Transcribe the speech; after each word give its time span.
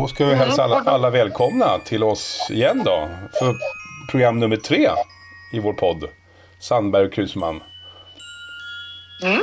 Då 0.00 0.06
ska 0.06 0.26
vi 0.26 0.34
hälsa 0.34 0.64
alla, 0.64 0.76
alla 0.76 1.10
välkomna 1.10 1.78
till 1.78 2.02
oss 2.02 2.48
igen 2.50 2.82
då. 2.84 3.08
För 3.38 3.54
program 4.10 4.38
nummer 4.38 4.56
tre 4.56 4.88
i 5.52 5.58
vår 5.58 5.72
podd. 5.72 6.04
Sandberg 6.60 7.04
och 7.06 7.12
Krusman. 7.12 7.62
Mm. 9.24 9.42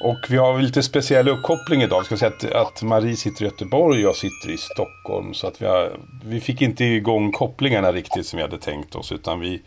Och 0.00 0.18
vi 0.28 0.36
har 0.36 0.60
lite 0.60 0.82
speciell 0.82 1.28
uppkoppling 1.28 1.82
idag. 1.82 2.04
Ska 2.04 2.16
säga 2.16 2.32
att, 2.36 2.52
att 2.52 2.82
Marie 2.82 3.16
sitter 3.16 3.42
i 3.42 3.44
Göteborg 3.44 3.98
och 3.98 4.10
jag 4.10 4.16
sitter 4.16 4.50
i 4.50 4.56
Stockholm. 4.56 5.34
Så 5.34 5.46
att 5.46 5.62
vi, 5.62 5.66
har, 5.66 5.92
vi 6.24 6.40
fick 6.40 6.62
inte 6.62 6.84
igång 6.84 7.32
kopplingarna 7.32 7.92
riktigt 7.92 8.26
som 8.26 8.36
vi 8.36 8.42
hade 8.42 8.58
tänkt 8.58 8.94
oss. 8.94 9.12
Utan 9.12 9.40
vi, 9.40 9.62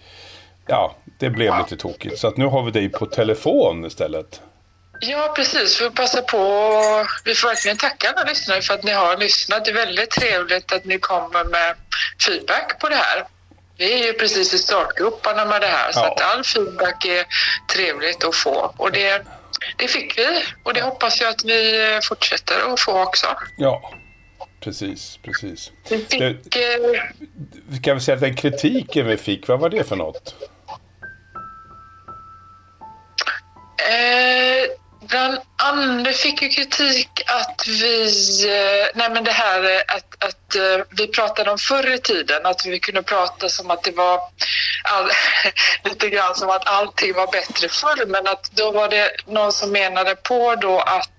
ja, 0.67 0.95
det 1.19 1.29
blev 1.29 1.53
lite 1.57 1.77
tokigt. 1.77 2.19
Så 2.19 2.27
att 2.27 2.37
nu 2.37 2.45
har 2.45 2.63
vi 2.63 2.71
dig 2.71 2.89
på 2.89 3.05
telefon 3.05 3.85
istället. 3.85 4.41
Ja, 4.99 5.33
precis. 5.35 5.81
Vi 5.81 5.89
passa 5.89 6.21
på. 6.21 6.37
Vi 7.25 7.35
får 7.35 7.47
verkligen 7.47 7.77
tacka 7.77 8.09
alla 8.09 8.23
lyssnare 8.23 8.61
för 8.61 8.73
att 8.73 8.83
ni 8.83 8.91
har 8.91 9.17
lyssnat. 9.17 9.65
Det 9.65 9.71
är 9.71 9.75
väldigt 9.75 10.09
trevligt 10.11 10.71
att 10.73 10.85
ni 10.85 10.99
kommer 10.99 11.43
med 11.43 11.75
feedback 12.25 12.79
på 12.79 12.89
det 12.89 12.95
här. 12.95 13.23
Vi 13.77 13.93
är 13.93 14.05
ju 14.07 14.13
precis 14.13 14.53
i 14.53 14.57
startgroparna 14.57 15.45
med 15.45 15.61
det 15.61 15.67
här, 15.67 15.91
så 15.91 15.99
Ja. 15.99 16.11
att 16.11 16.21
all 16.21 16.43
feedback 16.43 17.05
är 17.05 17.25
trevligt 17.73 18.23
att 18.23 18.35
få. 18.35 18.73
Och 18.77 18.91
det, 18.91 19.25
det 19.77 19.87
fick 19.87 20.17
vi 20.17 20.43
och 20.63 20.73
det 20.73 20.81
hoppas 20.81 21.21
jag 21.21 21.29
att 21.29 21.43
vi 21.43 21.99
fortsätter 22.03 22.73
att 22.73 22.79
få 22.79 23.03
också. 23.03 23.27
Ja, 23.57 23.93
precis, 24.63 25.19
precis. 25.23 25.71
Vi 25.89 25.97
fick, 26.05 26.21
eh, 26.55 27.01
Vi 27.69 27.79
kan 27.83 27.95
väl 27.95 28.01
säga 28.03 28.15
att 28.15 28.21
den 28.21 28.35
kritiken 28.35 29.07
vi 29.07 29.17
fick, 29.17 29.47
vad 29.47 29.59
var 29.59 29.69
det 29.69 29.83
för 29.83 29.95
något? 29.95 30.35
Eh, 33.89 34.71
bland 35.07 35.37
annat 35.63 36.15
fick 36.15 36.41
ju 36.41 36.49
kritik 36.49 37.09
att 37.25 37.67
vi, 37.67 38.05
eh, 38.45 38.87
nej 38.95 39.09
men 39.09 39.23
det 39.23 39.31
här 39.31 39.63
eh, 39.63 39.95
att, 39.95 40.23
att 40.23 40.55
eh, 40.55 40.85
vi 40.97 41.07
pratade 41.07 41.51
om 41.51 41.57
förr 41.57 41.93
i 41.93 41.97
tiden, 41.97 42.45
att 42.45 42.65
vi 42.65 42.79
kunde 42.79 43.03
prata 43.03 43.49
som 43.49 43.71
att 43.71 43.83
det 43.83 43.91
var 43.91 44.19
all, 44.83 45.09
lite 45.83 46.09
grann 46.09 46.35
som 46.35 46.49
att 46.49 46.67
allting 46.67 47.13
var 47.13 47.31
bättre 47.31 47.69
förr, 47.69 48.05
men 48.05 48.27
att 48.27 48.51
då 48.51 48.71
var 48.71 48.89
det 48.89 49.11
någon 49.27 49.51
som 49.51 49.71
menade 49.71 50.15
på 50.15 50.55
då 50.55 50.79
att 50.79 51.09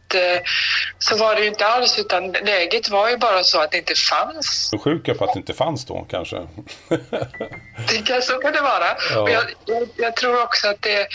så 0.99 1.17
var 1.17 1.35
det 1.35 1.41
ju 1.41 1.49
inte 1.49 1.67
alls, 1.67 1.99
utan 1.99 2.33
läget 2.33 2.89
var 2.89 3.09
ju 3.09 3.17
bara 3.17 3.45
så 3.45 3.61
att 3.61 3.71
det 3.71 3.79
inte 3.79 3.95
fanns 3.95 4.69
Så 4.71 4.79
sjuka 4.79 5.15
på 5.15 5.25
att 5.25 5.35
det 5.35 5.39
inte 5.39 5.55
fanns 5.55 5.85
då 5.85 6.07
kanske. 6.11 6.37
Det 7.89 8.07
kan, 8.07 8.23
så 8.23 8.39
kan 8.39 8.53
det 8.53 8.61
vara. 8.61 8.97
Ja. 9.15 9.31
Jag, 9.31 9.45
jag, 9.67 9.89
jag 9.97 10.17
tror 10.17 10.43
också 10.43 10.69
att 10.69 10.83
det, 10.83 11.09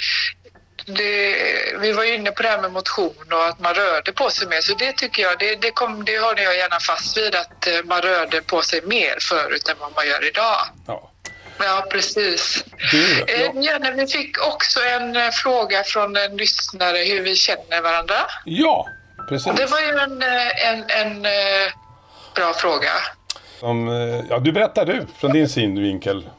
det... 0.86 1.36
Vi 1.80 1.92
var 1.92 2.04
ju 2.04 2.16
inne 2.16 2.32
på 2.32 2.42
det 2.44 2.50
här 2.50 2.62
med 2.62 2.72
motion 2.72 3.26
och 3.32 3.46
att 3.46 3.60
man 3.60 3.74
rörde 3.74 4.12
på 4.12 4.30
sig 4.30 4.48
mer. 4.48 4.62
Så 4.62 4.74
det 4.74 4.94
tycker 4.94 5.22
jag, 5.24 5.40
det, 5.40 5.56
det, 5.56 5.72
kom, 5.72 6.06
det 6.06 6.20
håller 6.20 6.44
jag 6.44 6.58
gärna 6.58 6.80
fast 6.80 7.18
vid. 7.18 7.36
Att 7.36 7.68
eh, 7.68 7.74
man 7.86 8.02
rörde 8.02 8.42
på 8.42 8.62
sig 8.62 8.82
mer 8.86 9.18
förut 9.22 9.70
än 9.70 9.76
vad 9.80 9.96
man 9.96 10.08
gör 10.08 10.28
idag. 10.28 10.58
Ja. 10.88 11.08
Ja, 11.60 11.86
precis. 11.92 12.64
Du, 12.92 13.22
Eh, 13.22 13.42
ja. 13.42 13.62
Janne, 13.62 13.92
vi 13.92 14.08
fick 14.08 14.48
också 14.48 14.80
en 14.80 15.16
eh, 15.16 15.30
fråga 15.32 15.84
från 15.84 16.16
en 16.18 16.38
lyssnare 16.38 16.98
hur 16.98 17.22
vi 17.22 17.36
känner 17.36 17.82
varandra. 17.82 18.16
ja, 18.46 18.88
precis. 19.30 19.54
Det 19.56 19.66
var 19.66 19.80
ju 19.80 19.90
en, 20.00 20.22
eh, 20.22 20.70
en, 20.70 20.84
en 20.90 21.26
eh, 21.26 21.72
bra 22.36 22.54
fråga. 22.54 22.92
Som, 23.60 23.88
eh, 23.88 24.26
ja, 24.30 24.40
du 24.40 24.52
berättar 24.52 24.86
du 24.86 25.08
från 25.20 25.32
din 25.32 25.50
synvinkel. 25.50 26.30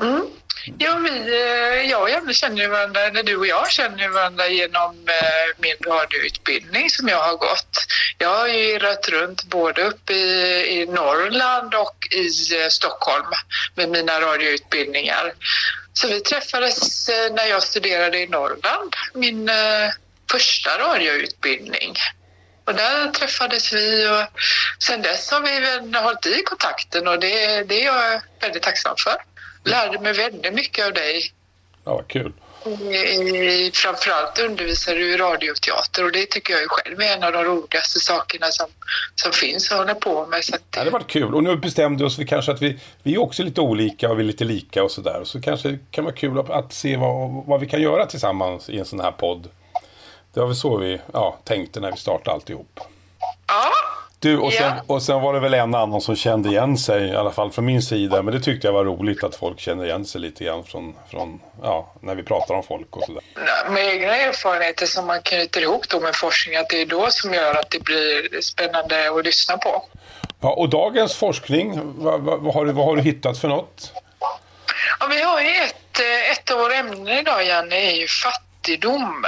Mm. 0.00 0.26
Ja, 0.78 0.96
vi, 0.96 1.90
jag 1.90 2.02
och 2.02 2.10
Janne 2.10 2.34
känner 2.34 2.62
ju 2.62 2.68
varandra, 2.68 3.00
eller 3.00 3.22
du 3.22 3.36
och 3.36 3.46
jag 3.46 3.70
känner 3.70 3.98
ju 3.98 4.08
varandra 4.08 4.48
genom 4.48 5.08
eh, 5.08 5.56
min 5.58 5.76
radioutbildning 5.86 6.90
som 6.90 7.08
jag 7.08 7.22
har 7.22 7.36
gått. 7.36 7.86
Jag 8.18 8.28
har 8.28 8.48
ju 8.48 8.70
irrat 8.70 9.08
runt 9.08 9.44
både 9.44 9.82
uppe 9.82 10.12
i, 10.12 10.80
i 10.80 10.86
Norrland 10.86 11.74
och 11.74 12.08
i 12.10 12.54
eh, 12.62 12.68
Stockholm 12.68 13.26
med 13.74 13.88
mina 13.88 14.20
radioutbildningar. 14.20 15.32
Så 15.92 16.08
vi 16.08 16.20
träffades 16.20 17.08
eh, 17.08 17.32
när 17.34 17.46
jag 17.46 17.62
studerade 17.62 18.18
i 18.18 18.26
Norrland, 18.26 18.96
min 19.14 19.50
första 20.30 20.78
radioutbildning. 20.78 21.96
Och 22.64 22.74
där 22.74 23.10
träffades 23.10 23.72
vi 23.72 24.08
och 24.08 24.40
sen 24.82 25.02
dess 25.02 25.30
har 25.30 25.40
vi 25.40 25.60
väl 25.60 25.94
hållit 25.94 26.26
i 26.26 26.42
kontakten 26.42 27.08
och 27.08 27.20
det, 27.20 27.62
det 27.62 27.82
är 27.82 27.84
jag 27.84 28.20
väldigt 28.40 28.62
tacksam 28.62 28.94
för. 28.98 29.16
Lärde 29.64 29.98
mig 30.00 30.12
väldigt 30.12 30.54
mycket 30.54 30.86
av 30.86 30.92
dig. 30.92 31.32
Ja, 31.84 31.94
vad 31.94 32.08
kul. 32.08 32.32
I, 32.66 33.70
framförallt 33.74 34.38
undervisar 34.38 34.94
du 34.94 35.14
i 35.14 35.16
radioteater 35.16 36.04
och 36.04 36.12
det 36.12 36.26
tycker 36.26 36.52
jag 36.52 36.70
själv 36.70 37.00
är 37.00 37.16
en 37.16 37.24
av 37.24 37.32
de 37.32 37.44
roligaste 37.44 38.00
sakerna 38.00 38.46
som, 38.46 38.66
som 39.14 39.32
finns 39.32 39.72
att 39.72 39.78
hålla 39.78 39.94
på 39.94 40.26
med. 40.26 40.44
Så 40.44 40.54
att, 40.54 40.62
Ja, 40.76 40.84
det 40.84 40.90
var 40.90 41.00
kul. 41.00 41.34
Och 41.34 41.42
nu 41.42 41.56
bestämde 41.56 42.04
vi 42.04 42.08
oss 42.08 42.16
för 42.16 42.24
kanske 42.24 42.52
att 42.52 42.62
vi, 42.62 42.78
vi 43.02 43.14
är 43.14 43.18
också 43.18 43.42
lite 43.42 43.60
olika 43.60 44.10
och 44.10 44.18
vi 44.18 44.22
är 44.22 44.26
lite 44.26 44.44
lika 44.44 44.84
och 44.84 44.90
sådär. 44.90 45.22
Så 45.24 45.40
kanske 45.40 45.68
det 45.68 45.78
kan 45.90 46.04
vara 46.04 46.14
kul 46.14 46.38
att, 46.38 46.50
att 46.50 46.72
se 46.72 46.96
vad, 46.96 47.46
vad 47.46 47.60
vi 47.60 47.66
kan 47.66 47.82
göra 47.82 48.06
tillsammans 48.06 48.70
i 48.70 48.78
en 48.78 48.84
sån 48.84 49.00
här 49.00 49.12
podd. 49.12 49.48
Det 50.32 50.40
var 50.40 50.46
väl 50.46 50.56
så 50.56 50.76
vi 50.76 51.00
ja, 51.12 51.38
tänkte 51.44 51.80
när 51.80 51.90
vi 51.90 51.96
startade 51.96 52.34
alltihop. 52.34 52.80
Du, 54.22 54.38
och 54.38 54.52
sen, 54.52 54.72
Ja. 54.76 54.94
och 54.94 55.02
sen 55.02 55.20
var 55.20 55.34
det 55.34 55.40
väl 55.40 55.54
en 55.54 55.74
annan 55.74 56.00
som 56.00 56.16
kände 56.16 56.48
igen 56.48 56.78
sig, 56.78 57.02
i 57.08 57.16
alla 57.16 57.30
fall 57.30 57.50
från 57.52 57.64
min 57.64 57.82
sida. 57.82 58.22
Men 58.22 58.34
det 58.34 58.40
tyckte 58.40 58.66
jag 58.66 58.72
var 58.72 58.84
roligt 58.84 59.24
att 59.24 59.36
folk 59.36 59.60
känner 59.60 59.84
igen 59.84 60.04
sig 60.06 60.20
lite 60.20 60.44
grann 60.44 60.64
från, 60.64 60.94
från 61.10 61.40
ja, 61.62 61.92
när 62.00 62.14
vi 62.14 62.22
pratar 62.22 62.54
om 62.54 62.62
folk 62.62 62.96
och 62.96 63.02
sådär. 63.06 63.22
med 63.70 63.86
egna 63.94 64.16
erfarenheter 64.16 64.86
som 64.86 65.06
man 65.06 65.22
knyter 65.22 65.60
ihop 65.60 65.88
då 65.88 66.00
med 66.00 66.16
forskning, 66.16 66.56
att 66.56 66.68
det 66.68 66.80
är 66.82 66.86
då 66.86 67.06
som 67.10 67.34
gör 67.34 67.54
att 67.54 67.70
det 67.70 67.84
blir 67.84 68.40
spännande 68.40 69.10
att 69.18 69.24
lyssna 69.24 69.56
på. 69.56 69.82
Ja, 70.40 70.52
och 70.52 70.68
dagens 70.68 71.14
forskning, 71.16 71.80
vad, 71.98 72.20
vad, 72.20 72.40
vad, 72.40 72.54
har 72.54 72.64
du, 72.64 72.72
vad 72.72 72.84
har 72.86 72.96
du 72.96 73.02
hittat 73.02 73.38
för 73.38 73.48
något? 73.48 73.92
Ja, 75.00 75.06
vi 75.10 75.22
har 75.22 75.40
ju 75.40 75.48
ett, 75.50 76.00
eh, 76.00 76.30
ett 76.32 76.50
av 76.50 76.58
våra 76.58 76.74
ämnen 76.74 77.08
idag, 77.18 77.44
Janne, 77.46 77.76
är 77.76 77.94
ju 77.94 78.06
fattigdom. 78.06 79.24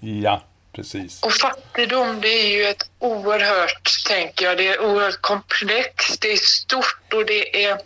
Ja, 0.00 0.42
precis. 0.74 1.22
Och 1.22 1.32
fattigdom, 1.32 2.20
det 2.20 2.28
är 2.28 2.48
ju 2.48 2.64
ett 2.64 2.90
oerhört, 2.98 4.04
tänker 4.06 4.44
jag, 4.44 4.56
det 4.56 4.68
är 4.68 4.80
oerhört 4.80 5.20
komplext, 5.20 6.20
det 6.20 6.32
är 6.32 6.36
stort 6.36 7.12
och 7.12 7.26
det 7.26 7.64
är 7.64 7.78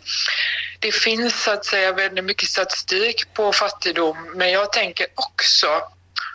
det 0.79 0.91
finns 0.91 1.43
så 1.43 1.51
att 1.51 1.65
säga 1.65 1.93
väldigt 1.93 2.25
mycket 2.25 2.49
statistik 2.49 3.33
på 3.33 3.53
fattigdom, 3.53 4.17
men 4.35 4.51
jag 4.51 4.73
tänker 4.73 5.07
också 5.15 5.67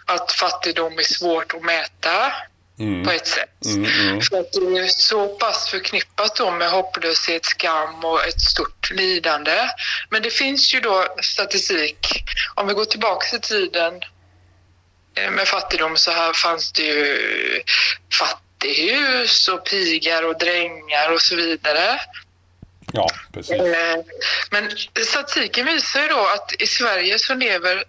att 0.06 0.32
fattigdom 0.32 0.98
är 0.98 1.02
svårt 1.02 1.54
att 1.54 1.62
mäta 1.62 2.32
Mm. 2.78 3.04
på 3.04 3.10
ett 3.10 3.26
sätt. 3.26 3.64
Mm, 3.66 3.84
mm. 3.84 4.20
För 4.20 4.40
att 4.40 4.52
det 4.52 4.78
är 4.78 4.86
så 4.86 5.28
pass 5.28 5.68
förknippat 5.68 6.36
då 6.36 6.50
med 6.50 6.70
hopplöshet, 6.70 7.44
skam 7.44 8.04
och 8.04 8.24
ett 8.24 8.40
stort 8.40 8.90
lidande. 8.90 9.68
Men 10.10 10.22
det 10.22 10.30
finns 10.30 10.74
ju 10.74 10.80
då 10.80 11.06
statistik. 11.22 12.24
Om 12.54 12.66
vi 12.66 12.74
går 12.74 12.84
tillbaka 12.84 13.36
i 13.36 13.40
tiden 13.40 14.00
med 15.30 15.48
fattigdom 15.48 15.96
så 15.96 16.10
här 16.10 16.32
fanns 16.32 16.72
det 16.72 16.82
ju 16.82 17.62
fattighus 18.18 19.48
och 19.48 19.64
pigar 19.64 20.22
och 20.22 20.38
drängar 20.38 21.12
och 21.12 21.22
så 21.22 21.36
vidare. 21.36 22.00
Ja, 22.92 23.08
precis. 23.32 23.60
Eh, 23.60 23.96
Men 24.50 24.70
statistiken 25.06 25.66
visar 25.66 26.02
ju 26.02 26.08
då 26.08 26.26
att 26.26 26.52
i 26.58 26.66
Sverige 26.66 27.18
så 27.18 27.34
lever 27.34 27.84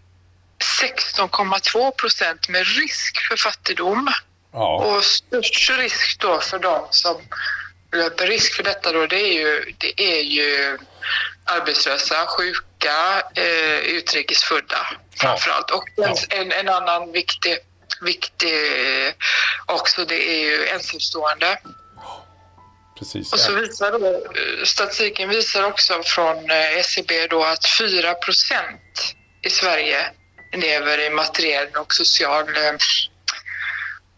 16,2 0.81 1.91
procent 1.91 2.49
med 2.49 2.67
risk 2.67 3.27
för 3.29 3.35
fattigdom. 3.37 4.13
Ja, 4.53 4.75
Och 4.77 5.03
störst 5.03 5.69
risk 5.69 6.19
då 6.19 6.39
för 6.39 6.59
de 6.59 6.87
som 6.89 7.21
löper 7.91 8.27
risk 8.27 8.53
för 8.53 8.63
detta 8.63 8.91
då, 8.91 9.05
det 9.05 9.21
är 9.21 9.33
ju, 9.33 9.73
det 9.77 10.01
är 10.01 10.21
ju 10.21 10.77
arbetslösa, 11.43 12.25
sjuka, 12.27 12.59
eh, 13.35 13.77
utrikesfödda 13.77 14.87
framförallt. 15.19 15.71
Och 15.71 15.83
en, 15.97 16.41
en, 16.41 16.51
en 16.51 16.69
annan 16.69 17.11
viktig, 17.11 17.57
viktig 18.01 18.53
också, 19.65 20.05
det 20.05 20.29
är 20.29 20.39
ju 20.39 20.67
ensamstående. 20.67 21.57
precis. 22.99 23.33
Och 23.33 23.39
så 23.39 23.53
visar 23.53 23.91
då, 23.91 24.05
eh, 24.05 24.63
statistiken 24.63 25.29
visar 25.29 25.63
också 25.63 26.01
från 26.03 26.51
eh, 26.51 26.77
SCB 26.77 27.27
då 27.27 27.43
att 27.43 27.65
4 27.79 28.13
procent 28.13 29.15
i 29.41 29.49
Sverige 29.49 29.97
lever 30.57 31.05
i 31.05 31.09
materiell 31.09 31.67
och 31.79 31.93
social, 31.93 32.47
eh, 32.47 32.75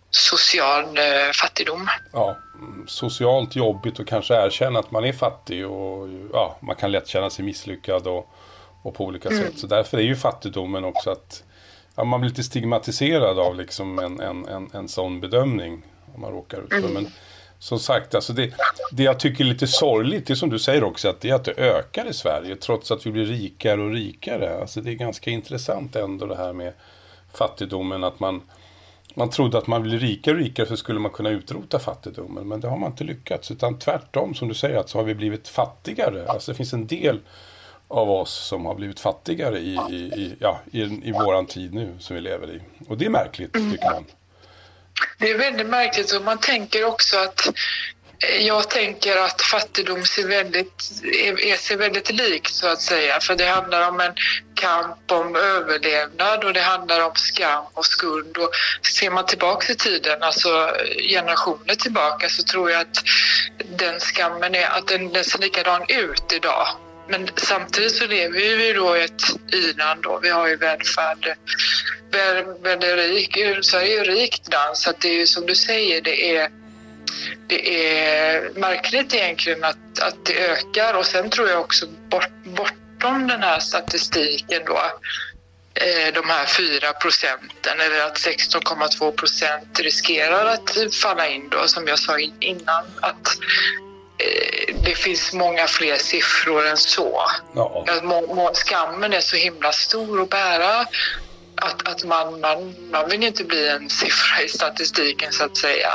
social 0.10 1.00
fattigdom. 1.34 1.90
Ja, 2.14 2.38
mm, 2.56 2.88
socialt 2.88 3.56
jobbigt 3.56 4.00
och 4.00 4.08
kanske 4.08 4.46
erkänna 4.46 4.80
att 4.80 4.92
man 4.92 5.06
är 5.06 5.14
fattig 5.14 5.68
och 5.68 6.10
ja, 6.34 6.58
man 6.62 6.76
kan 6.76 6.92
lätt 6.92 7.08
känna 7.08 7.30
sig 7.30 7.46
misslyckad 7.46 8.08
och, 8.08 8.34
och 8.82 8.94
på 8.94 9.06
olika 9.06 9.30
sätt. 9.30 9.60
Så 9.60 9.68
därför 9.68 9.98
är 9.98 10.02
ju 10.02 10.16
fattigdomen 10.16 10.86
också 10.86 11.10
att 11.10 11.44
ja, 11.96 12.04
man 12.04 12.22
blir 12.22 12.30
lite 12.30 12.44
stigmatiserad 12.44 13.40
av 13.40 13.56
liksom 13.56 14.00
en, 14.00 14.20
en, 14.20 14.48
en, 14.48 14.70
en 14.74 14.88
sån 14.88 15.20
bedömning. 15.20 15.82
Om 16.16 16.22
man 16.22 16.32
råkar 16.32 16.58
ut 16.58 16.70
för. 16.70 16.94
Men 16.94 17.08
som 17.60 17.80
sagt, 17.80 18.16
alltså 18.16 18.34
det, 18.34 18.54
det 18.92 19.04
jag 19.04 19.20
tycker 19.20 19.44
är 19.44 19.48
lite 19.48 19.68
sorgligt, 19.68 20.28
det 20.28 20.36
som 20.36 20.50
du 20.50 20.60
säger 20.60 20.84
också, 20.84 21.10
att 21.10 21.22
det 21.22 21.30
är 21.30 21.36
att 21.36 21.46
det 21.46 21.58
ökar 21.58 22.10
i 22.10 22.14
Sverige 22.14 22.56
trots 22.56 22.92
att 22.92 23.06
vi 23.06 23.12
blir 23.12 23.26
rikare 23.26 23.82
och 23.82 23.92
rikare. 23.92 24.60
Alltså 24.62 24.82
det 24.82 24.92
är 24.92 24.96
ganska 24.96 25.32
intressant 25.32 25.96
ändå 25.96 26.26
det 26.26 26.36
här 26.36 26.54
med 26.54 26.74
fattigdomen, 27.34 28.04
att 28.04 28.20
man 28.20 28.42
man 29.18 29.30
trodde 29.30 29.58
att 29.58 29.68
man 29.68 29.84
blir 29.84 30.00
rikare 30.00 30.36
och 30.36 30.42
rikare 30.42 30.68
så 30.68 30.78
skulle 30.78 31.00
man 31.00 31.12
kunna 31.12 31.30
utrota 31.30 31.80
fattigdomen. 31.80 32.48
Men 32.48 32.62
det 32.62 32.68
har 32.68 32.78
man 32.78 32.92
inte 32.92 33.04
lyckats. 33.04 33.52
Utan 33.52 33.80
tvärtom 33.80 34.36
som 34.36 34.48
du 34.48 34.54
säger 34.54 34.78
att 34.78 34.90
så 34.90 34.98
har 34.98 35.04
vi 35.04 35.16
blivit 35.16 35.48
fattigare. 35.48 36.28
Alltså 36.28 36.52
det 36.52 36.56
finns 36.56 36.74
en 36.74 36.88
del 36.88 37.20
av 37.88 38.12
oss 38.12 38.34
som 38.48 38.66
har 38.66 38.76
blivit 38.76 39.00
fattigare 39.00 39.60
i, 39.60 39.80
i, 39.90 39.96
i 39.96 40.36
ja, 40.40 40.62
i, 40.72 40.82
i 40.82 41.12
våran 41.12 41.46
tid 41.46 41.74
nu 41.74 41.98
som 42.00 42.16
vi 42.16 42.22
lever 42.22 42.52
i. 42.52 42.62
Och 42.88 42.98
det 42.98 43.06
är 43.06 43.10
märkligt 43.10 43.54
tycker 43.54 43.92
man. 43.92 44.06
Det 45.18 45.32
är 45.32 45.38
väldigt 45.38 45.68
märkligt 45.68 46.12
och 46.12 46.22
man 46.22 46.38
tänker 46.38 46.86
också 46.86 47.18
att 47.18 47.50
jag 48.40 48.70
tänker 48.70 49.18
att 49.18 49.42
fattigdom 49.42 50.06
ser 50.06 50.28
väldigt, 50.28 50.84
är, 51.04 51.58
ser 51.58 51.78
väldigt 51.78 52.12
likt 52.12 52.54
så 52.54 52.68
att 52.68 52.82
säga. 52.82 53.20
För 53.20 53.36
det 53.36 53.46
handlar 53.46 53.90
om 53.90 54.00
en 54.00 54.14
kamp 54.56 55.12
om 55.12 55.36
överlevnad 55.36 56.44
och 56.44 56.54
det 56.54 56.62
handlar 56.62 57.06
om 57.06 57.12
skam 57.16 57.66
och 57.74 57.86
skuld. 57.86 58.38
Och 58.38 58.50
ser 58.96 59.10
man 59.10 59.26
tillbaka 59.26 59.74
i 59.74 59.76
tiden, 59.76 60.24
alltså 60.24 60.50
generationer 61.10 61.76
tillbaka, 61.76 62.30
så 62.30 62.44
tror 62.44 62.72
jag 62.72 62.82
att 62.82 63.04
den 63.78 64.00
skammen 64.00 64.56
är, 64.56 64.68
att 64.78 64.88
den, 64.88 65.14
den 65.14 65.24
ser 65.24 65.40
likadan 65.40 65.86
ut 65.88 66.34
idag. 66.34 66.68
Men 67.10 67.28
samtidigt 67.36 67.96
så 67.96 68.08
lever 68.08 68.58
vi 68.58 68.74
då 68.74 68.98
i 68.98 69.04
ett 69.04 69.22
i-land 69.54 70.04
då. 70.04 70.20
Vi 70.24 70.30
har 70.30 70.48
ju 70.48 70.56
välfärd, 70.56 71.36
väldigt 72.62 72.96
rik, 72.96 73.38
Sverige 73.62 74.02
är 74.02 74.06
ju 74.06 74.12
rikt 74.12 74.52
land 74.52 74.78
så 74.78 74.90
att 74.90 75.02
det 75.02 75.10
är 75.10 75.20
ju 75.20 75.26
som 75.26 75.46
du 75.46 75.56
säger, 75.56 76.02
det 76.02 76.38
är 76.38 76.50
det 77.48 77.92
är 77.98 78.52
märkligt 78.56 79.14
egentligen 79.14 79.64
att, 79.64 80.00
att 80.00 80.26
det 80.26 80.50
ökar. 80.50 80.94
Och 80.94 81.06
sen 81.06 81.30
tror 81.30 81.50
jag 81.50 81.62
också 81.62 81.88
bort, 81.88 82.32
bortom 82.44 83.28
den 83.28 83.44
här 83.44 83.60
statistiken 83.60 84.62
då 84.66 84.78
eh, 85.74 86.14
de 86.14 86.30
här 86.30 86.46
4 86.46 86.94
procenten 86.94 87.80
eller 87.80 88.06
att 88.06 88.18
16,2 88.18 89.12
procent 89.12 89.80
riskerar 89.80 90.46
att 90.46 90.96
falla 91.02 91.28
in 91.28 91.50
då 91.50 91.68
som 91.68 91.88
jag 91.88 92.00
sa 92.00 92.20
innan 92.40 92.86
att 93.02 93.38
det 94.84 94.96
finns 94.96 95.34
många 95.34 95.68
fler 95.68 95.98
siffror 95.98 96.68
än 96.68 96.78
så. 96.78 97.22
Ja. 97.56 97.86
Skammen 98.54 99.14
är 99.14 99.20
så 99.20 99.36
himla 99.36 99.72
stor 99.72 100.22
att 100.22 100.30
bära 100.30 100.86
att, 101.56 101.88
att 101.88 102.06
man, 102.06 102.42
man, 102.42 102.76
man 102.92 103.10
vill 103.10 103.24
inte 103.24 103.44
bli 103.44 103.70
en 103.70 103.90
siffra 103.90 104.42
i 104.46 104.50
statistiken 104.50 105.32
så 105.32 105.46
att 105.46 105.58
säga 105.58 105.90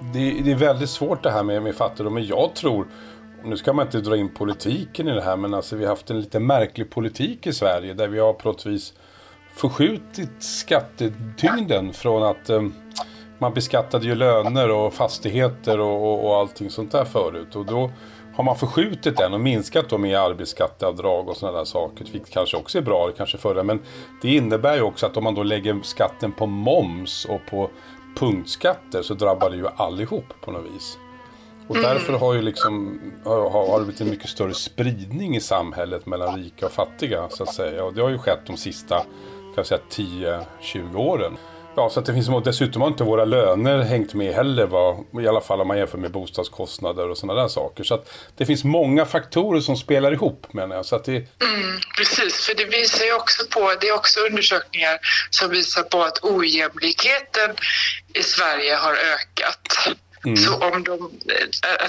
det, 0.00 0.40
det, 0.44 0.50
är 0.50 0.56
väldigt 0.56 0.90
svårt 0.90 1.22
det 1.22 1.30
här 1.30 1.42
med, 1.42 1.62
med 1.62 1.74
fattigdom. 1.74 2.14
Men 2.14 2.26
jag 2.26 2.54
tror, 2.54 2.86
nu 3.44 3.56
ska 3.56 3.72
man 3.72 3.86
inte 3.86 4.00
dra 4.00 4.16
in 4.16 4.34
politiken 4.34 5.08
i 5.08 5.12
det 5.12 5.22
här, 5.22 5.36
men 5.36 5.54
alltså 5.54 5.76
vi 5.76 5.84
har 5.84 5.90
haft 5.90 6.10
en 6.10 6.20
lite 6.20 6.40
märklig 6.40 6.90
politik 6.90 7.46
i 7.46 7.52
Sverige 7.52 7.94
där 7.94 8.08
vi 8.08 8.18
har 8.18 8.32
på 8.32 8.48
något 8.48 8.66
vis 8.66 8.92
förskjutit 9.54 10.30
skattetyngden 10.38 11.92
från 11.92 12.22
att 12.22 12.48
eh, 12.48 12.62
man 13.38 13.54
beskattade 13.54 14.06
ju 14.06 14.14
löner 14.14 14.70
och 14.70 14.94
fastigheter 14.94 15.80
och, 15.80 16.12
och, 16.12 16.24
och 16.24 16.36
allting 16.36 16.70
sånt 16.70 16.92
där 16.92 17.04
förut. 17.04 17.56
Och 17.56 17.66
då 17.66 17.90
har 18.34 18.44
man 18.44 18.56
förskjutit 18.56 19.16
den 19.16 19.34
och 19.34 19.40
minskat 19.40 19.88
då 19.88 19.98
med 19.98 20.18
arbetsskatteavdrag 20.18 21.28
och 21.28 21.36
sådana 21.36 21.58
där 21.58 21.64
saker, 21.64 22.06
vilket 22.12 22.30
kanske 22.30 22.56
också 22.56 22.78
är 22.78 22.82
bra, 22.82 23.10
kanske 23.16 23.38
förra, 23.38 23.62
men 23.62 23.80
det 24.22 24.28
innebär 24.28 24.74
ju 24.74 24.82
också 24.82 25.06
att 25.06 25.16
om 25.16 25.24
man 25.24 25.34
då 25.34 25.42
lägger 25.42 25.80
skatten 25.82 26.32
på 26.32 26.46
moms 26.46 27.24
och 27.24 27.40
på 27.50 27.70
punktskatter 28.18 29.02
så 29.02 29.14
drabbar 29.14 29.50
det 29.50 29.56
ju 29.56 29.66
allihop 29.76 30.24
på 30.40 30.50
något 30.50 30.74
vis. 30.74 30.98
Och 31.68 31.76
mm. 31.76 31.90
därför 31.90 32.12
har 32.12 32.34
ju 32.34 32.42
liksom, 32.42 33.00
har, 33.24 33.50
har 33.50 33.78
det 33.78 33.84
blivit 33.84 34.00
en 34.00 34.10
mycket 34.10 34.28
större 34.28 34.54
spridning 34.54 35.36
i 35.36 35.40
samhället 35.40 36.06
mellan 36.06 36.36
rika 36.36 36.66
och 36.66 36.72
fattiga 36.72 37.28
så 37.28 37.42
att 37.42 37.54
säga. 37.54 37.84
Och 37.84 37.94
det 37.94 38.02
har 38.02 38.10
ju 38.10 38.18
skett 38.18 38.40
de 38.46 38.56
sista, 38.56 39.02
kan 39.54 39.64
säga 39.64 39.80
10-20 39.90 40.96
åren. 40.96 41.36
Ja, 41.76 41.90
så 41.90 42.00
att 42.00 42.06
det 42.06 42.14
finns, 42.14 42.28
dessutom 42.44 42.82
har 42.82 42.88
inte 42.88 43.04
våra 43.04 43.24
löner 43.24 43.78
hängt 43.78 44.14
med 44.14 44.34
heller, 44.34 44.66
va? 44.66 44.96
i 45.22 45.28
alla 45.28 45.40
fall 45.40 45.60
om 45.60 45.68
man 45.68 45.78
jämför 45.78 45.98
med 45.98 46.10
bostadskostnader 46.10 47.10
och 47.10 47.18
sådana 47.18 47.40
där 47.40 47.48
saker. 47.48 47.84
Så 47.84 47.94
att 47.94 48.12
det 48.36 48.46
finns 48.46 48.64
många 48.64 49.06
faktorer 49.06 49.60
som 49.60 49.76
spelar 49.76 50.12
ihop 50.12 50.52
menar 50.52 50.76
jag. 50.76 50.86
Så 50.86 50.96
att 50.96 51.04
det... 51.04 51.16
Mm, 51.16 51.80
precis, 51.96 52.46
för 52.46 52.54
det 52.54 52.64
visar 52.64 53.04
ju 53.04 53.14
också 53.14 53.42
på, 53.50 53.72
det 53.80 53.88
är 53.88 53.94
också 53.94 54.20
undersökningar 54.20 54.98
som 55.30 55.50
visar 55.50 55.82
på 55.82 56.02
att 56.02 56.24
ojämlikheten 56.24 57.50
i 58.14 58.22
Sverige 58.22 58.74
har 58.74 58.92
ökat. 58.92 59.96
Mm. 60.24 60.36
Så 60.36 60.54
om 60.54 60.84
de, 60.84 61.10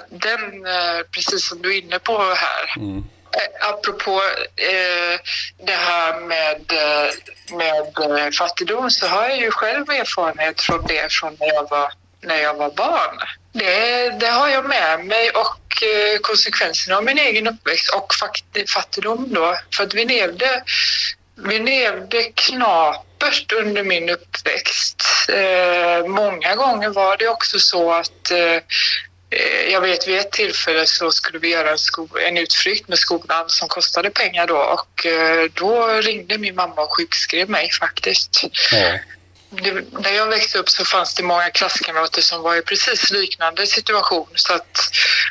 den, 0.10 0.66
eh, 0.66 1.04
precis 1.12 1.48
som 1.48 1.62
du 1.62 1.78
är 1.78 1.82
inne 1.82 2.00
på 2.00 2.18
här, 2.18 2.76
mm 2.78 3.04
Eh, 3.32 3.70
apropå 3.70 4.22
eh, 4.56 5.20
det 5.66 5.72
här 5.72 6.20
med, 6.20 6.72
eh, 6.72 7.14
med 7.58 8.20
eh, 8.20 8.32
fattigdom 8.32 8.90
så 8.90 9.08
har 9.08 9.30
jag 9.30 9.40
ju 9.40 9.52
själv 9.52 9.90
erfarenhet 9.90 10.62
från 10.62 10.86
det 10.88 11.12
från 11.12 11.38
när 11.40 11.48
jag 11.48 11.70
var, 11.70 11.92
när 12.22 12.38
jag 12.38 12.54
var 12.54 12.70
barn. 12.70 13.18
Det, 13.52 14.10
det 14.10 14.28
har 14.28 14.48
jag 14.48 14.66
med 14.66 15.06
mig 15.06 15.30
och 15.30 15.84
eh, 15.84 16.20
konsekvenserna 16.22 16.98
av 16.98 17.04
min 17.04 17.18
egen 17.20 17.48
uppväxt 17.48 17.94
och 17.94 18.14
fattigdom 18.68 19.34
då. 19.34 19.58
För 19.76 19.84
att 19.84 19.94
vi 19.94 20.06
levde, 20.06 20.64
vi 21.36 21.60
levde 21.60 22.24
knapert 22.24 23.52
under 23.52 23.84
min 23.84 24.10
uppväxt. 24.10 25.04
Eh, 25.30 26.08
många 26.08 26.56
gånger 26.56 26.90
var 26.90 27.18
det 27.18 27.28
också 27.28 27.60
så 27.60 27.94
att 27.94 28.32
Eh, 28.32 28.62
jag 29.72 29.82
vet 29.82 30.08
vid 30.08 30.18
ett 30.20 30.32
tillfälle 30.32 30.86
så 30.86 31.12
skulle 31.12 31.40
vi 31.40 31.50
göra 31.50 31.70
en, 31.70 31.78
en 32.28 32.38
utflykt 32.38 32.88
med 32.88 33.00
skolan 33.00 33.46
som 33.48 33.68
kostade 33.68 34.10
pengar 34.10 34.48
då 34.48 34.58
och 34.58 35.06
eh, 35.06 35.50
då 35.54 35.88
ringde 35.88 36.38
min 36.38 36.56
mamma 36.56 36.82
och 36.82 36.98
sjukskrev 36.98 37.50
mig 37.50 37.70
faktiskt. 37.72 38.44
Ja. 38.72 39.00
Det, 39.50 39.72
när 39.92 40.12
jag 40.12 40.28
växte 40.28 40.60
upp 40.60 40.70
så 40.70 40.86
fanns 40.86 41.16
det 41.16 41.24
många 41.24 41.50
klasskamrater 41.50 42.22
som 42.22 42.42
var 42.42 42.56
i 42.56 42.62
precis 42.62 43.12
liknande 43.12 43.68
situation 43.68 44.28
så 44.36 44.54
att 44.54 44.80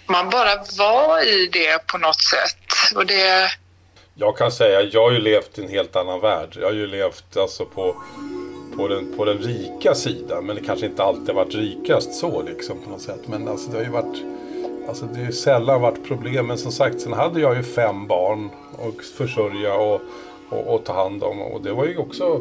man 0.07 0.31
bara 0.31 0.65
var 0.79 1.29
i 1.29 1.47
det 1.47 1.87
på 1.87 1.99
något 1.99 2.21
sätt. 2.21 2.95
Och 2.95 3.07
det... 3.07 3.51
Jag 4.15 4.39
kan 4.39 4.53
säga, 4.53 4.81
jag 4.81 5.03
har 5.03 5.13
ju 5.13 5.19
levt 5.19 5.59
i 5.59 5.63
en 5.63 5.69
helt 5.69 5.97
annan 5.97 6.21
värld. 6.21 6.57
Jag 6.61 6.67
har 6.67 6.73
ju 6.73 6.87
levt 6.87 7.37
alltså 7.37 7.65
på 7.67 8.03
på 8.77 8.89
den, 8.89 9.17
på 9.17 9.25
den 9.25 9.39
rika 9.39 9.95
sidan. 9.95 10.47
Men 10.47 10.57
det 10.57 10.63
kanske 10.63 10.87
inte 10.87 11.03
alltid 11.03 11.35
varit 11.35 11.55
rikast 11.55 12.15
så 12.15 12.43
liksom 12.43 12.79
på 12.85 12.91
något 12.91 13.01
sätt. 13.01 13.21
Men 13.27 13.49
alltså 13.49 13.71
det 13.71 13.77
har 13.77 13.85
ju 13.85 13.91
varit 13.91 14.23
Alltså 14.89 15.05
det 15.05 15.19
har 15.19 15.27
ju 15.27 15.33
sällan 15.33 15.81
varit 15.81 16.05
problem. 16.05 16.47
Men 16.47 16.59
som 16.59 16.73
sagt, 16.73 17.01
sen 17.01 17.13
hade 17.13 17.41
jag 17.41 17.57
ju 17.57 17.63
fem 17.63 18.07
barn 18.07 18.51
att 18.73 19.07
försörja 19.07 19.75
och, 19.75 20.01
och, 20.49 20.75
och 20.75 20.85
ta 20.85 20.93
hand 20.93 21.23
om. 21.23 21.43
Och 21.43 21.63
det 21.63 21.73
var 21.73 21.85
ju 21.85 21.97
också 21.97 22.41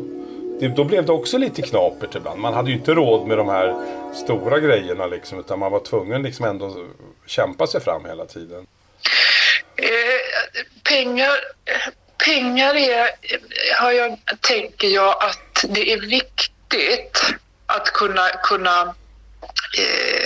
det, 0.60 0.68
då 0.68 0.84
blev 0.84 1.06
det 1.06 1.12
också 1.12 1.38
lite 1.38 1.62
knapert 1.62 2.16
ibland. 2.16 2.40
Man 2.40 2.54
hade 2.54 2.70
ju 2.70 2.78
inte 2.78 2.94
råd 2.94 3.28
med 3.28 3.38
de 3.38 3.50
här 3.50 3.76
stora 4.14 4.60
grejerna 4.60 5.08
liksom. 5.08 5.40
Utan 5.40 5.60
man 5.60 5.72
var 5.72 5.80
tvungen 5.80 6.22
liksom 6.22 6.46
ändå 6.46 6.86
kämpa 7.26 7.68
sig 7.68 7.82
fram 7.82 8.06
hela 8.06 8.26
tiden. 8.26 8.68
Eh, 9.76 10.62
pengar, 10.90 11.32
pengar 12.26 12.76
är, 12.76 13.10
har 13.82 13.92
jag, 13.92 14.18
tänker 14.42 14.88
jag 14.88 15.10
att 15.24 15.45
det 15.64 15.94
är 15.94 16.02
viktigt 16.02 17.34
att 17.66 17.94
kunna, 17.94 18.30
kunna 18.30 18.96
eh, 19.78 20.26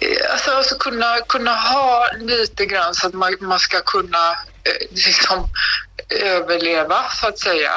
eh, 0.00 0.32
alltså, 0.32 0.50
alltså 0.50 0.74
kunna, 0.74 1.20
kunna 1.28 1.54
ha 1.54 2.06
lite 2.18 2.66
grann 2.66 2.94
så 2.94 3.06
att 3.06 3.14
man, 3.14 3.36
man 3.40 3.58
ska 3.58 3.80
kunna 3.80 4.30
eh, 4.64 4.86
liksom, 4.90 5.48
överleva 6.08 7.08
så 7.10 7.26
att 7.26 7.38
säga. 7.38 7.72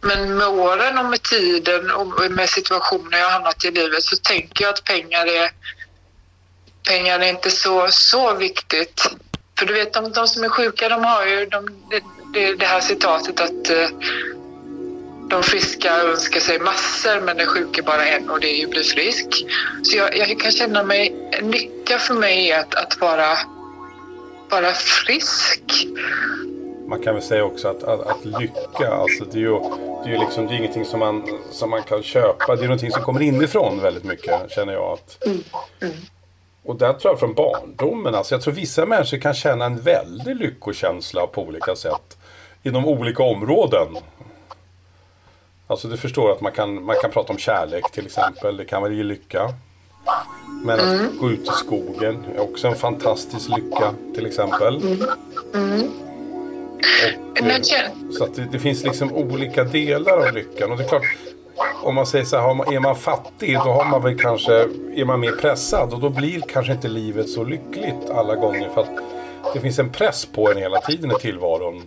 Men 0.00 0.36
med 0.36 0.46
åren 0.48 0.98
och 0.98 1.04
med 1.04 1.22
tiden 1.22 1.90
och 1.90 2.30
med 2.30 2.50
situationer 2.50 3.18
jag 3.18 3.30
hamnat 3.30 3.64
i 3.64 3.70
livet 3.70 4.02
så 4.02 4.16
tänker 4.16 4.64
jag 4.64 4.74
att 4.74 4.84
pengar 4.84 5.26
är 5.26 5.50
pengar 6.86 7.20
är 7.20 7.28
inte 7.28 7.50
så, 7.50 7.88
så 7.90 8.34
viktigt. 8.34 9.10
För 9.58 9.66
du 9.66 9.74
vet, 9.74 9.92
de, 9.92 10.12
de 10.12 10.28
som 10.28 10.44
är 10.44 10.48
sjuka, 10.48 10.88
de 10.88 11.04
har 11.04 11.26
ju 11.26 11.46
de, 11.46 11.68
det, 12.32 12.54
det 12.54 12.66
här 12.66 12.80
citatet 12.80 13.40
att 13.40 13.70
eh, 13.70 13.88
de 15.30 15.42
friska 15.42 15.96
önskar 15.96 16.40
sig 16.40 16.58
massor 16.58 17.20
men 17.20 17.36
den 17.36 17.46
sjuka 17.46 17.82
bara 17.82 18.06
en 18.06 18.30
och 18.30 18.40
det 18.40 18.56
är 18.56 18.60
ju 18.60 18.66
bli 18.66 18.82
frisk. 18.84 19.46
Så 19.82 19.96
jag, 19.96 20.16
jag 20.16 20.40
kan 20.40 20.52
känna 20.52 20.82
mig, 20.82 21.14
en 21.30 21.50
lycka 21.50 21.98
för 21.98 22.14
mig 22.14 22.50
är 22.50 22.60
att, 22.60 22.74
att 22.74 23.00
vara, 23.00 23.38
vara 24.50 24.72
frisk. 24.72 25.62
Man 26.88 27.00
kan 27.00 27.14
väl 27.14 27.22
säga 27.22 27.44
också 27.44 27.68
att, 27.68 27.82
att, 27.82 28.00
att 28.00 28.24
lycka, 28.24 28.90
alltså 28.90 29.24
det 29.24 29.38
är 29.38 29.42
ju, 29.42 29.58
det 30.04 30.10
är 30.10 30.12
ju 30.12 30.18
liksom, 30.18 30.46
det 30.46 30.54
är 30.54 30.58
ingenting 30.58 30.84
som 30.84 31.00
man, 31.00 31.28
som 31.50 31.70
man 31.70 31.82
kan 31.82 32.02
köpa. 32.02 32.56
Det 32.56 32.62
är 32.62 32.68
någonting 32.68 32.90
som 32.90 33.02
kommer 33.02 33.22
inifrån 33.22 33.80
väldigt 33.82 34.04
mycket, 34.04 34.50
känner 34.50 34.72
jag. 34.72 34.92
Att, 34.92 35.24
mm. 35.26 35.44
Mm. 35.82 35.94
Och 36.64 36.76
där 36.76 36.92
tror 36.92 37.12
jag 37.12 37.20
från 37.20 37.34
barndomen, 37.34 38.14
alltså 38.14 38.34
jag 38.34 38.42
tror 38.42 38.54
vissa 38.54 38.86
människor 38.86 39.18
kan 39.18 39.34
känna 39.34 39.64
en 39.64 39.80
väldig 39.80 40.36
lyckokänsla 40.36 41.26
på 41.26 41.42
olika 41.42 41.76
sätt. 41.76 42.16
Inom 42.62 42.86
olika 42.86 43.22
områden. 43.22 43.88
Alltså 45.66 45.88
du 45.88 45.96
förstår 45.96 46.32
att 46.32 46.40
man 46.40 46.52
kan, 46.52 46.84
man 46.84 46.96
kan 47.02 47.10
prata 47.10 47.32
om 47.32 47.38
kärlek 47.38 47.90
till 47.92 48.06
exempel. 48.06 48.56
Det 48.56 48.64
kan 48.64 48.82
väl 48.82 48.92
ge 48.92 49.02
lycka. 49.02 49.54
Men 50.64 50.80
att 50.80 51.00
mm. 51.00 51.18
gå 51.18 51.30
ut 51.30 51.42
i 51.42 51.52
skogen 51.52 52.24
är 52.34 52.40
också 52.40 52.68
en 52.68 52.74
fantastisk 52.74 53.48
lycka 53.48 53.94
till 54.14 54.26
exempel. 54.26 54.76
Mm. 54.76 54.98
Mm. 55.54 55.90
Och, 57.40 57.46
eh, 57.46 57.90
så 58.10 58.24
att 58.24 58.34
det, 58.34 58.48
det, 58.52 58.58
finns 58.58 58.84
liksom 58.84 59.12
olika 59.12 59.64
delar 59.64 60.28
av 60.28 60.34
lyckan. 60.34 60.70
Och 60.70 60.76
det 60.76 60.84
är 60.84 60.88
klart, 60.88 61.02
om 61.82 61.94
man 61.94 62.06
säger 62.06 62.24
så 62.24 62.36
här, 62.36 62.74
är 62.74 62.80
man 62.80 62.96
fattig 62.96 63.54
då 63.54 63.72
har 63.72 63.84
man 63.84 64.02
väl 64.02 64.18
kanske, 64.18 64.54
är 64.96 65.04
man 65.04 65.20
mer 65.20 65.32
pressad 65.32 65.92
och 65.92 66.00
då 66.00 66.10
blir 66.10 66.40
kanske 66.40 66.72
inte 66.72 66.88
livet 66.88 67.28
så 67.28 67.44
lyckligt 67.44 68.10
alla 68.10 68.34
gånger. 68.34 68.68
För 68.68 68.80
att 68.80 68.90
det 69.54 69.60
finns 69.60 69.78
en 69.78 69.90
press 69.90 70.26
på 70.26 70.50
en 70.50 70.56
hela 70.58 70.80
tiden 70.80 71.10
i 71.10 71.14
tillvaron. 71.14 71.82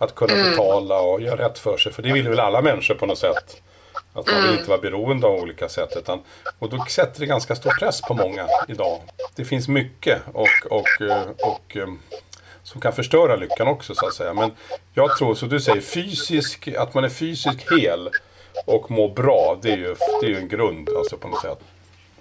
Att 0.00 0.14
kunna 0.14 0.32
mm. 0.32 0.50
betala 0.50 1.00
och 1.00 1.20
göra 1.20 1.44
rätt 1.44 1.58
för 1.58 1.76
sig. 1.76 1.92
För 1.92 2.02
det 2.02 2.12
vill 2.12 2.28
väl 2.28 2.40
alla 2.40 2.60
människor 2.60 2.94
på 2.94 3.06
något 3.06 3.18
sätt. 3.18 3.62
Att 4.12 4.26
man 4.26 4.36
vill 4.36 4.44
mm. 4.44 4.58
inte 4.58 4.68
vara 4.68 4.80
beroende 4.80 5.26
av 5.26 5.34
olika 5.34 5.68
sätt. 5.68 5.96
Utan, 5.96 6.20
och 6.58 6.70
då 6.70 6.84
sätter 6.88 7.20
det 7.20 7.26
ganska 7.26 7.56
stor 7.56 7.70
press 7.70 8.00
på 8.00 8.14
många 8.14 8.46
idag. 8.68 9.00
Det 9.34 9.44
finns 9.44 9.68
mycket 9.68 10.22
och, 10.32 10.48
och, 10.70 10.86
och, 11.00 11.48
och 11.52 11.76
som 12.62 12.80
kan 12.80 12.92
förstöra 12.92 13.36
lyckan 13.36 13.68
också 13.68 13.94
så 13.94 14.06
att 14.06 14.14
säga. 14.14 14.34
Men 14.34 14.50
jag 14.94 15.16
tror, 15.16 15.34
som 15.34 15.48
du 15.48 15.60
säger, 15.60 15.80
fysisk, 15.80 16.68
att 16.68 16.94
man 16.94 17.04
är 17.04 17.08
fysiskt 17.08 17.72
hel 17.72 18.10
och 18.66 18.90
mår 18.90 19.08
bra, 19.08 19.58
det 19.62 19.72
är 19.72 19.76
ju, 19.76 19.94
det 20.20 20.26
är 20.26 20.30
ju 20.30 20.36
en 20.36 20.48
grund 20.48 20.88
alltså 20.96 21.16
på 21.16 21.28
något 21.28 21.42
sätt. 21.42 21.58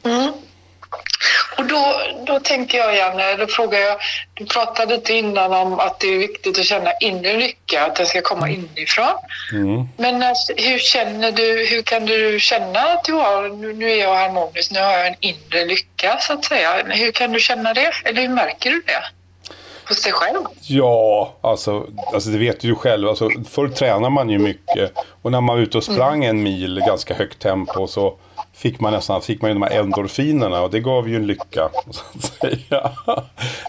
Mm. 0.03 0.31
Och 1.59 1.65
då, 1.65 2.01
då 2.25 2.39
tänker 2.39 2.77
jag 2.77 2.95
Janne, 2.95 3.35
då 3.35 3.47
frågar 3.47 3.79
jag, 3.79 3.97
du 4.33 4.45
pratade 4.45 4.95
lite 4.95 5.13
innan 5.13 5.53
om 5.53 5.79
att 5.79 5.99
det 5.99 6.07
är 6.07 6.17
viktigt 6.17 6.59
att 6.59 6.65
känna 6.65 6.91
inre 6.99 7.37
lycka, 7.37 7.85
att 7.85 7.95
den 7.95 8.05
ska 8.05 8.21
komma 8.21 8.49
inifrån. 8.49 9.15
Mm. 9.53 9.87
Men 9.97 10.23
alltså, 10.23 10.53
hur 10.57 10.79
känner 10.79 11.31
du, 11.31 11.65
hur 11.65 11.81
kan 11.81 12.05
du 12.05 12.39
känna 12.39 12.79
att 12.79 13.03
du 13.03 13.13
har, 13.13 13.49
nu 13.73 13.91
är 13.91 13.95
jag 13.95 14.15
harmonisk, 14.15 14.71
nu 14.71 14.79
har 14.79 14.91
jag 14.91 15.07
en 15.07 15.15
inre 15.19 15.65
lycka 15.65 16.17
så 16.19 16.33
att 16.33 16.45
säga. 16.45 16.83
Hur 16.87 17.11
kan 17.11 17.31
du 17.31 17.39
känna 17.39 17.73
det? 17.73 17.91
Eller 18.05 18.21
hur 18.21 18.29
märker 18.29 18.69
du 18.69 18.81
det? 18.85 19.03
hos 19.89 20.03
dig 20.03 20.13
själv? 20.13 20.43
Ja, 20.61 21.33
alltså, 21.41 21.87
alltså 22.13 22.29
det 22.29 22.37
vet 22.37 22.59
du 22.59 22.75
själv. 22.75 23.09
Alltså, 23.09 23.29
förr 23.49 23.67
tränade 23.67 24.09
man 24.09 24.29
ju 24.29 24.39
mycket. 24.39 24.93
Och 25.21 25.31
när 25.31 25.41
man 25.41 25.55
var 25.55 25.63
ute 25.63 25.77
och 25.77 25.83
sprang 25.83 26.25
mm. 26.25 26.29
en 26.29 26.43
mil 26.43 26.81
ganska 26.87 27.13
högt 27.13 27.39
tempo 27.39 27.87
så 27.87 28.15
fick 28.59 28.79
man 28.79 28.93
nästan 28.93 29.21
fick 29.21 29.41
man 29.41 29.51
ju 29.51 29.53
de 29.53 29.61
här 29.61 29.79
endorfinerna 29.79 30.61
och 30.61 30.71
det 30.71 30.79
gav 30.79 31.09
ju 31.09 31.15
en 31.15 31.27
lycka. 31.27 31.69
Så 31.89 32.03
att 32.13 32.23
säga. 32.23 32.91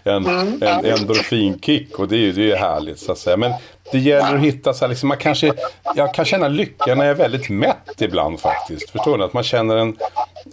En, 0.04 0.26
mm. 0.26 0.62
en 0.62 0.85
endorfinkick 0.85 1.99
och 1.99 2.09
det 2.09 2.16
är 2.16 2.18
ju 2.18 2.32
det 2.32 2.52
är 2.52 2.56
härligt 2.56 2.99
så 2.99 3.12
att 3.12 3.18
säga. 3.18 3.37
Men 3.37 3.52
det 3.92 3.99
gäller 3.99 4.35
att 4.35 4.40
hitta 4.40 4.75
så 4.75 4.85
här, 4.85 4.88
liksom, 4.88 5.09
man 5.09 5.18
kanske, 5.18 5.52
jag 5.97 6.14
kan 6.14 6.25
känna 6.25 6.49
lycka 6.49 6.94
när 6.94 7.04
jag 7.04 7.11
är 7.11 7.14
väldigt 7.14 7.49
mätt 7.49 7.94
ibland 7.99 8.40
faktiskt. 8.40 8.90
Förstår 8.90 9.18
du? 9.18 9.25
Att 9.25 9.32
man 9.32 9.42
känner 9.42 9.76
en, 9.76 9.97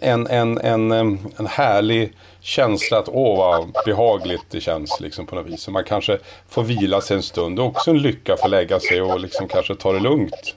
en, 0.01 0.27
en, 0.27 0.57
en, 0.57 0.91
en 1.37 1.47
härlig 1.47 2.13
känsla 2.39 2.97
att 2.97 3.09
åh 3.09 3.37
vad 3.37 3.71
behagligt 3.85 4.45
det 4.49 4.61
känns 4.61 4.99
liksom 4.99 5.25
på 5.25 5.35
något 5.35 5.47
vis. 5.47 5.61
Så 5.61 5.71
man 5.71 5.83
kanske 5.83 6.17
får 6.49 6.63
vila 6.63 7.01
sig 7.01 7.17
en 7.17 7.23
stund. 7.23 7.55
Det 7.55 7.61
är 7.61 7.65
också 7.65 7.91
en 7.91 8.01
lycka 8.01 8.33
att 8.33 8.41
få 8.41 8.47
lägga 8.47 8.79
sig 8.79 9.01
och 9.01 9.19
liksom 9.19 9.47
kanske 9.47 9.75
ta 9.75 9.93
det 9.93 9.99
lugnt 9.99 10.55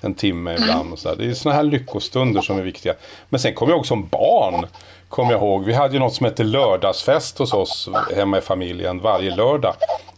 en 0.00 0.14
timme 0.14 0.54
ibland. 0.54 0.92
Och 0.92 0.98
så 0.98 1.08
där. 1.08 1.16
Det 1.16 1.30
är 1.30 1.34
sådana 1.34 1.56
här 1.56 1.64
lyckostunder 1.64 2.40
som 2.40 2.58
är 2.58 2.62
viktiga. 2.62 2.94
Men 3.28 3.40
sen 3.40 3.54
kommer 3.54 3.72
jag 3.72 3.78
också 3.78 3.88
som 3.88 4.06
barn. 4.06 4.66
Kommer 5.08 5.32
jag 5.32 5.40
ihåg. 5.40 5.64
Vi 5.64 5.72
hade 5.72 5.94
ju 5.94 5.98
något 5.98 6.14
som 6.14 6.26
hette 6.26 6.44
lördagsfest 6.44 7.38
hos 7.38 7.52
oss 7.52 7.88
hemma 8.16 8.38
i 8.38 8.40
familjen 8.40 9.00
varje 9.00 9.36
lördag. 9.36 9.74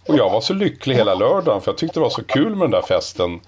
Och 0.09 0.19
jag 0.19 0.31
var 0.31 0.41
så 0.41 0.55
lycklig 0.55 0.95
hela 0.95 1.15
lördagen 1.15 1.61
för 1.61 1.71
jag 1.71 1.79
tyckte 1.79 1.99
det 1.99 2.03
var 2.03 2.11
så 2.11 2.25
kul 2.25 2.51
med 2.51 2.61
den 2.61 2.71
där 2.71 2.83
festen. 2.83 3.41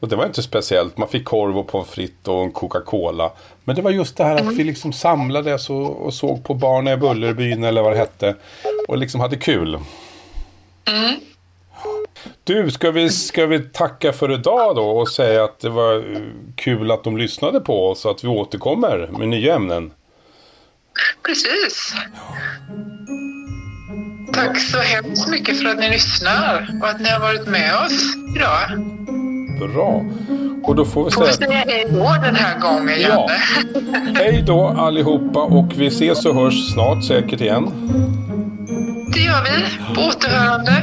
Och 0.00 0.08
det 0.08 0.16
var 0.16 0.26
inte 0.26 0.42
speciellt. 0.42 0.98
Man 0.98 1.08
fick 1.08 1.24
korv 1.24 1.58
och 1.58 1.68
pommes 1.68 1.88
frites 1.88 2.28
och 2.28 2.42
en 2.42 2.52
Coca-Cola. 2.52 3.32
Men 3.64 3.76
det 3.76 3.82
var 3.82 3.90
just 3.90 4.16
det 4.16 4.24
här 4.24 4.36
att 4.36 4.52
vi 4.52 4.64
liksom 4.64 4.92
samlades 4.92 5.70
och, 5.70 6.06
och 6.06 6.14
såg 6.14 6.44
på 6.44 6.54
Barnen 6.54 6.94
i 6.94 6.96
Bullerbyn 6.96 7.64
eller 7.64 7.82
vad 7.82 7.92
det 7.92 7.98
hette. 7.98 8.34
Och 8.88 8.98
liksom 8.98 9.20
hade 9.20 9.36
kul. 9.36 9.78
Mm. 10.84 11.20
Du, 12.44 12.70
ska 12.70 12.90
vi, 12.90 13.10
ska 13.10 13.46
vi 13.46 13.60
tacka 13.60 14.12
för 14.12 14.32
idag 14.32 14.76
då 14.76 14.82
och 14.82 15.08
säga 15.08 15.44
att 15.44 15.60
det 15.60 15.68
var 15.68 16.04
kul 16.56 16.90
att 16.90 17.04
de 17.04 17.16
lyssnade 17.16 17.60
på 17.60 17.88
oss 17.90 18.04
och 18.04 18.10
att 18.10 18.24
vi 18.24 18.28
återkommer 18.28 19.08
med 19.18 19.28
nya 19.28 19.54
ämnen? 19.54 19.92
Precis. 21.26 21.94
Tack 24.32 24.60
så 24.60 24.78
hemskt 24.78 25.28
mycket 25.28 25.58
för 25.58 25.68
att 25.68 25.78
ni 25.78 25.90
lyssnar 25.90 26.68
och 26.82 26.88
att 26.88 27.00
ni 27.00 27.08
har 27.08 27.20
varit 27.20 27.46
med 27.46 27.74
oss 27.74 28.16
idag. 28.36 28.92
Bra. 29.60 30.04
Och 30.64 30.76
då 30.76 30.84
får 30.84 31.04
vi 31.04 31.10
säga... 31.10 31.26
Får 31.26 31.26
vi 31.26 31.46
säga 31.46 31.64
hej 31.66 31.86
då 31.90 32.16
den 32.24 32.36
här 32.36 32.58
gången? 32.58 33.00
Ja. 33.00 33.30
hej 34.14 34.42
då 34.46 34.66
allihopa 34.66 35.40
och 35.40 35.72
vi 35.76 35.86
ses 35.86 36.26
och 36.26 36.34
hörs 36.34 36.72
snart 36.72 37.04
säkert 37.04 37.40
igen. 37.40 37.72
Det 39.14 39.20
gör 39.20 39.42
vi. 39.44 39.94
På 39.94 40.00
återhörande. 40.00 40.82